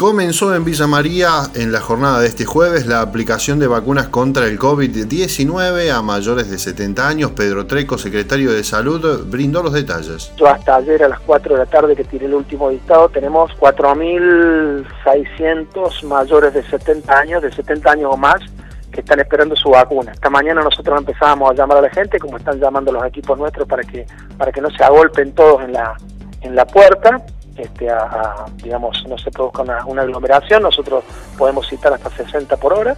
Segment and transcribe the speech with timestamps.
[0.00, 4.46] Comenzó en Villa María en la jornada de este jueves la aplicación de vacunas contra
[4.46, 7.32] el COVID-19 a mayores de 70 años.
[7.32, 10.32] Pedro Treco, secretario de Salud, brindó los detalles.
[10.42, 16.02] Hasta ayer a las 4 de la tarde que tiré el último dictado tenemos 4.600
[16.04, 18.40] mayores de 70 años, de 70 años o más,
[18.90, 20.12] que están esperando su vacuna.
[20.12, 23.68] Esta mañana nosotros empezábamos a llamar a la gente, como están llamando los equipos nuestros,
[23.68, 24.06] para que,
[24.38, 25.94] para que no se agolpen todos en la,
[26.40, 27.22] en la puerta
[27.56, 31.04] este, a, digamos, no se produzca una, aglomeración, nosotros
[31.36, 32.96] podemos citar hasta 60 por hora,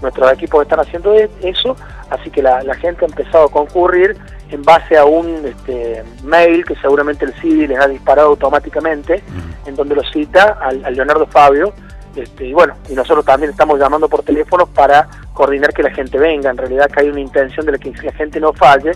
[0.00, 1.76] nuestros equipos están haciendo e, eso,
[2.10, 4.16] así que la, gente ha empezado a concurrir
[4.50, 9.22] en base a un este, mail que seguramente el CIDI les ha disparado automáticamente,
[9.66, 11.72] en donde lo cita al, Leonardo Fabio,
[12.14, 16.18] este, y bueno, y nosotros también estamos llamando por teléfono para coordinar que la gente
[16.18, 18.92] venga, en realidad que hay una intención de que la gente no falle,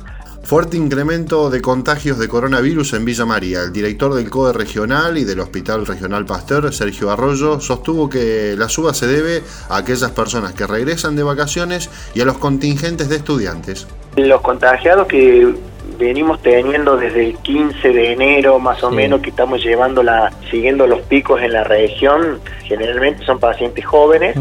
[0.46, 3.62] Fuerte incremento de contagios de coronavirus en Villa María.
[3.62, 8.68] El director del COE regional y del Hospital Regional Pasteur, Sergio Arroyo, sostuvo que la
[8.68, 13.16] suba se debe a aquellas personas que regresan de vacaciones y a los contingentes de
[13.16, 13.88] estudiantes.
[14.14, 15.52] Los contagiados que
[15.98, 20.86] venimos teniendo desde el 15 de enero más o menos que estamos llevando la siguiendo
[20.86, 24.36] los picos en la región generalmente son pacientes jóvenes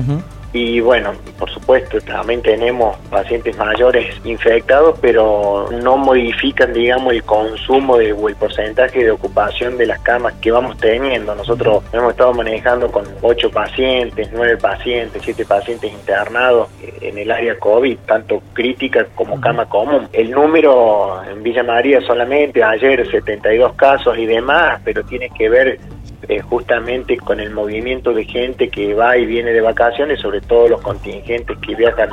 [0.55, 7.97] y bueno, por supuesto, también tenemos pacientes mayores infectados, pero no modifican, digamos, el consumo
[7.97, 11.35] de, o el porcentaje de ocupación de las camas que vamos teniendo.
[11.35, 16.69] Nosotros hemos estado manejando con 8 pacientes, 9 pacientes, 7 pacientes internados
[17.01, 20.07] en el área COVID, tanto crítica como cama común.
[20.13, 25.79] El número en Villa María solamente, ayer 72 casos y demás, pero tiene que ver
[26.27, 30.67] eh, justamente con el movimiento de gente que va y viene de vacaciones, sobre todo
[30.67, 32.09] los contingentes que viajan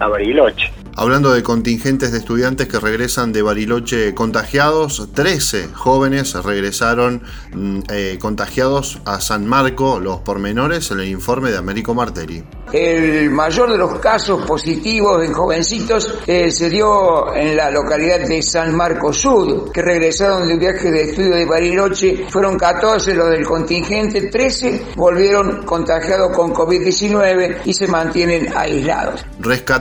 [0.00, 0.72] a Bariloche.
[1.00, 7.22] Hablando de contingentes de estudiantes que regresan de Bariloche contagiados, 13 jóvenes regresaron
[7.52, 12.42] mm, eh, contagiados a San Marco, los pormenores en el informe de Américo Martelli.
[12.72, 18.42] El mayor de los casos positivos en jovencitos eh, se dio en la localidad de
[18.42, 22.26] San Marco Sud, que regresaron de un viaje de estudio de Bariloche.
[22.28, 29.24] Fueron 14 los del contingente, 13 volvieron contagiados con COVID-19 y se mantienen aislados.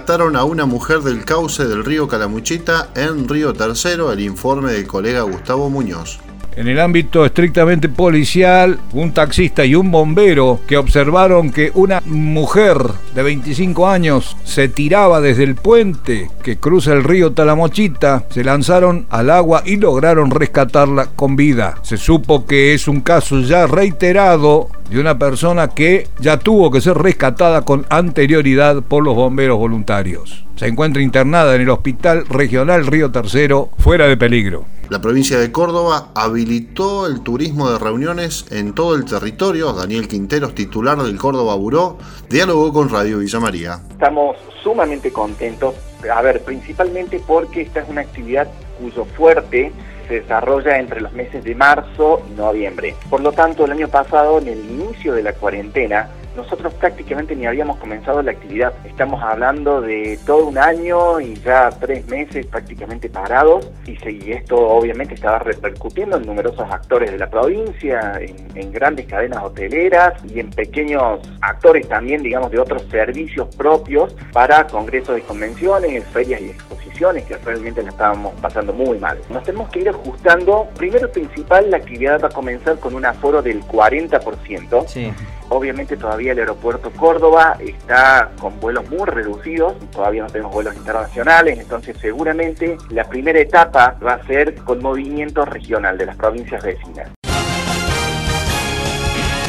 [0.09, 5.23] A una mujer del cauce del río Calamuchita en Río Tercero, el informe del colega
[5.23, 6.19] Gustavo Muñoz.
[6.55, 12.77] En el ámbito estrictamente policial, un taxista y un bombero que observaron que una mujer
[13.13, 19.07] de 25 años se tiraba desde el puente que cruza el río Talamochita, se lanzaron
[19.09, 21.75] al agua y lograron rescatarla con vida.
[21.83, 26.81] Se supo que es un caso ya reiterado de una persona que ya tuvo que
[26.81, 30.45] ser rescatada con anterioridad por los bomberos voluntarios.
[30.55, 34.65] Se encuentra internada en el Hospital Regional Río Tercero, fuera de peligro.
[34.89, 39.73] La provincia de Córdoba habilitó el turismo de reuniones en todo el territorio.
[39.73, 41.97] Daniel Quinteros, titular del Córdoba Buró,
[42.29, 43.81] dialogó con Radio Villa María.
[43.91, 45.75] Estamos sumamente contentos,
[46.09, 48.47] a ver, principalmente porque esta es una actividad
[48.79, 49.73] cuyo fuerte
[50.07, 52.95] se desarrolla entre los meses de marzo y noviembre.
[53.09, 57.47] Por lo tanto, el año pasado, en el inicio de la cuarentena, nosotros prácticamente ni
[57.47, 58.73] habíamos comenzado la actividad.
[58.85, 63.97] Estamos hablando de todo un año y ya tres meses prácticamente parados y,
[64.31, 70.39] esto obviamente estaba repercutiendo en numerosos actores de la provincia, en, grandes cadenas hoteleras y
[70.39, 76.49] en pequeños actores también, digamos, de otros servicios propios para congresos y convenciones, ferias y
[76.49, 79.17] exposiciones que realmente la estábamos pasando muy mal.
[79.29, 80.67] Nos tenemos que ir ajustando.
[80.75, 84.87] Primero principal, la actividad va a comenzar con un aforo del 40%.
[84.87, 85.11] Sí.
[85.49, 91.57] Obviamente todavía el aeropuerto Córdoba está con vuelos muy reducidos, todavía no tenemos vuelos internacionales,
[91.59, 97.09] entonces seguramente la primera etapa va a ser con movimiento regional de las provincias vecinas.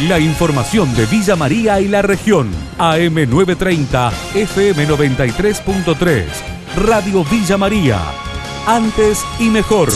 [0.08, 6.24] La información de Villa María y la región, AM930, FM93.3,
[6.76, 7.98] Radio Villa María,
[8.68, 9.88] antes y mejor.